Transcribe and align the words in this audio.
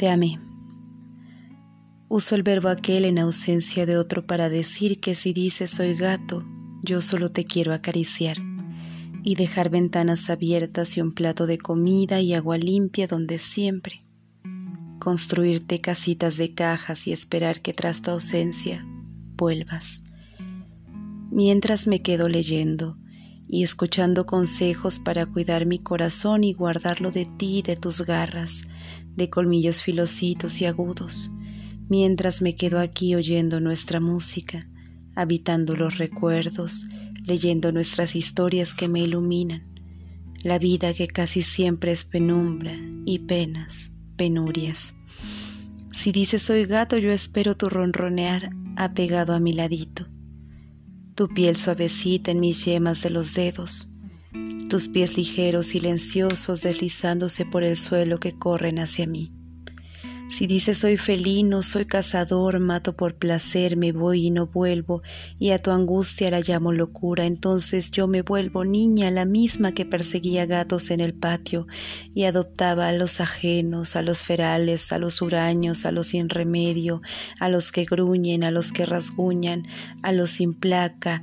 Te 0.00 0.08
amé. 0.08 0.40
Uso 2.08 2.34
el 2.34 2.42
verbo 2.42 2.70
aquel 2.70 3.04
en 3.04 3.18
ausencia 3.18 3.84
de 3.84 3.98
otro 3.98 4.26
para 4.26 4.48
decir 4.48 4.98
que 4.98 5.14
si 5.14 5.34
dices 5.34 5.72
soy 5.72 5.94
gato, 5.94 6.42
yo 6.82 7.02
solo 7.02 7.28
te 7.28 7.44
quiero 7.44 7.74
acariciar 7.74 8.38
y 9.22 9.34
dejar 9.34 9.68
ventanas 9.68 10.30
abiertas 10.30 10.96
y 10.96 11.02
un 11.02 11.12
plato 11.12 11.46
de 11.46 11.58
comida 11.58 12.22
y 12.22 12.32
agua 12.32 12.56
limpia 12.56 13.08
donde 13.08 13.38
siempre. 13.38 14.02
Construirte 15.00 15.82
casitas 15.82 16.38
de 16.38 16.54
cajas 16.54 17.06
y 17.06 17.12
esperar 17.12 17.60
que 17.60 17.74
tras 17.74 18.00
tu 18.00 18.12
ausencia 18.12 18.86
vuelvas. 19.36 20.02
Mientras 21.30 21.86
me 21.86 22.00
quedo 22.00 22.30
leyendo 22.30 22.96
y 23.52 23.64
escuchando 23.64 24.26
consejos 24.26 25.00
para 25.00 25.26
cuidar 25.26 25.66
mi 25.66 25.80
corazón 25.80 26.44
y 26.44 26.52
guardarlo 26.52 27.10
de 27.10 27.24
ti, 27.24 27.62
de 27.62 27.74
tus 27.74 28.02
garras, 28.02 28.68
de 29.16 29.28
colmillos 29.28 29.82
filositos 29.82 30.60
y 30.60 30.66
agudos, 30.66 31.32
mientras 31.88 32.42
me 32.42 32.54
quedo 32.54 32.78
aquí 32.78 33.16
oyendo 33.16 33.58
nuestra 33.58 33.98
música, 33.98 34.68
habitando 35.16 35.74
los 35.74 35.98
recuerdos, 35.98 36.86
leyendo 37.24 37.72
nuestras 37.72 38.14
historias 38.14 38.72
que 38.72 38.86
me 38.86 39.00
iluminan, 39.00 39.66
la 40.44 40.58
vida 40.58 40.94
que 40.94 41.08
casi 41.08 41.42
siempre 41.42 41.90
es 41.90 42.04
penumbra 42.04 42.78
y 43.04 43.18
penas, 43.18 43.90
penurias. 44.16 44.94
Si 45.92 46.12
dices 46.12 46.42
soy 46.42 46.66
gato, 46.66 46.98
yo 46.98 47.10
espero 47.10 47.56
tu 47.56 47.68
ronronear 47.68 48.50
apegado 48.76 49.34
a 49.34 49.40
mi 49.40 49.52
ladito, 49.52 50.06
tu 51.20 51.28
piel 51.28 51.54
suavecita 51.54 52.30
en 52.30 52.40
mis 52.40 52.64
yemas 52.64 53.02
de 53.02 53.10
los 53.10 53.34
dedos, 53.34 53.90
tus 54.70 54.88
pies 54.88 55.18
ligeros, 55.18 55.66
silenciosos, 55.66 56.62
deslizándose 56.62 57.44
por 57.44 57.62
el 57.62 57.76
suelo 57.76 58.18
que 58.18 58.38
corren 58.38 58.78
hacia 58.78 59.06
mí. 59.06 59.30
Si 60.30 60.46
dices 60.46 60.78
soy 60.78 60.96
felino, 60.96 61.60
soy 61.64 61.86
cazador, 61.86 62.60
mato 62.60 62.94
por 62.94 63.16
placer, 63.16 63.76
me 63.76 63.90
voy 63.90 64.28
y 64.28 64.30
no 64.30 64.46
vuelvo, 64.46 65.02
y 65.40 65.50
a 65.50 65.58
tu 65.58 65.72
angustia 65.72 66.30
la 66.30 66.40
llamo 66.40 66.72
locura, 66.72 67.26
entonces 67.26 67.90
yo 67.90 68.06
me 68.06 68.22
vuelvo 68.22 68.64
niña, 68.64 69.10
la 69.10 69.24
misma 69.24 69.72
que 69.72 69.84
perseguía 69.84 70.46
gatos 70.46 70.92
en 70.92 71.00
el 71.00 71.14
patio 71.14 71.66
y 72.14 72.24
adoptaba 72.24 72.86
a 72.86 72.92
los 72.92 73.20
ajenos, 73.20 73.96
a 73.96 74.02
los 74.02 74.22
ferales, 74.22 74.92
a 74.92 74.98
los 74.98 75.20
huraños, 75.20 75.84
a 75.84 75.90
los 75.90 76.06
sin 76.06 76.28
remedio, 76.28 77.02
a 77.40 77.48
los 77.48 77.72
que 77.72 77.84
gruñen, 77.84 78.44
a 78.44 78.52
los 78.52 78.72
que 78.72 78.86
rasguñan, 78.86 79.64
a 80.04 80.12
los 80.12 80.30
sin 80.30 80.54
placa 80.54 81.22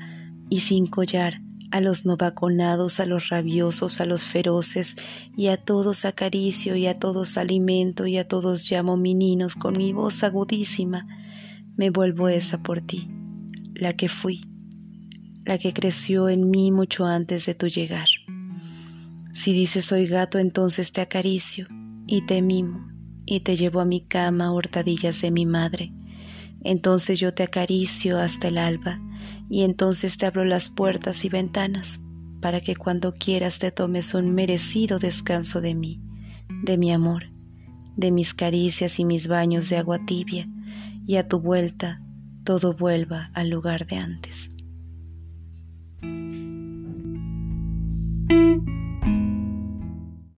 y 0.50 0.60
sin 0.60 0.86
collar, 0.86 1.42
a 1.72 1.82
los 1.82 2.06
no 2.06 2.18
vacunados, 2.18 3.00
a 3.00 3.06
los 3.06 3.30
rabiosos, 3.30 4.00
a 4.00 4.06
los 4.06 4.24
feroces, 4.24 4.96
y 5.36 5.48
a 5.48 5.58
todos 5.58 6.06
acaricio, 6.06 6.76
y 6.76 6.88
a 6.88 6.98
todos 6.98 7.38
alimento, 7.38 8.08
y 8.08 8.18
a 8.18 8.28
todos 8.28 8.70
llamo 8.70 8.98
meninos 8.98 9.56
con 9.56 9.78
mi 9.78 9.94
voz 9.94 10.24
agudísima. 10.24 11.08
Me 11.76 11.90
vuelvo 11.90 12.30
esa 12.30 12.64
por 12.64 12.82
ti, 12.82 13.10
la 13.76 13.94
que 13.94 14.08
fui, 14.08 14.42
la 15.46 15.58
que 15.58 15.74
creció 15.74 16.30
en 16.30 16.50
mí 16.50 16.72
mucho 16.72 17.06
antes 17.06 17.46
de 17.46 17.56
tu 17.56 17.68
llegar. 17.68 18.08
Si 19.34 19.54
dices 19.54 19.86
soy 19.86 20.08
gato, 20.08 20.40
entonces 20.40 20.92
te 20.92 21.02
acaricio, 21.02 21.68
y 22.08 22.26
te 22.26 22.42
mimo, 22.42 22.88
y 23.26 23.42
te 23.42 23.56
llevo 23.56 23.82
a 23.82 23.86
mi 23.86 24.02
cama 24.02 24.52
hurtadillas 24.52 25.22
de 25.22 25.32
mi 25.32 25.46
madre. 25.46 25.94
Entonces 26.64 27.20
yo 27.20 27.34
te 27.34 27.44
acaricio 27.44 28.18
hasta 28.18 28.48
el 28.48 28.58
alba, 28.58 29.00
y 29.50 29.64
entonces 29.64 30.18
te 30.18 30.26
abro 30.26 30.46
las 30.46 30.70
puertas 30.70 31.24
y 31.26 31.30
ventanas 31.30 32.02
para 32.42 32.62
que 32.62 32.76
cuando 32.76 33.14
quieras 33.14 33.60
te 33.60 33.72
tomes 33.72 34.14
un 34.14 34.34
merecido 34.34 35.00
descanso 35.00 35.62
de 35.62 35.76
mí, 35.76 36.02
de 36.64 36.78
mi 36.78 36.92
amor, 36.92 37.32
de 37.96 38.12
mis 38.12 38.34
caricias 38.34 39.00
y 39.00 39.06
mis 39.06 39.28
baños 39.28 39.70
de 39.70 39.78
agua 39.78 40.06
tibia, 40.06 40.48
y 41.06 41.16
a 41.16 41.28
tu 41.28 41.40
vuelta 41.40 42.02
todo 42.44 42.74
vuelva 42.74 43.32
al 43.34 43.50
lugar 43.50 43.88
de 43.88 43.98
antes. 43.98 44.57